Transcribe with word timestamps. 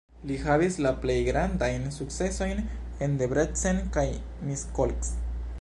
Li 0.29 0.35
havis 0.43 0.77
la 0.85 0.93
plej 1.03 1.17
grandajn 1.27 1.85
sukcesojn 1.97 2.65
en 3.09 3.15
Debrecen 3.23 3.85
kaj 3.99 4.09
Miskolc. 4.49 5.17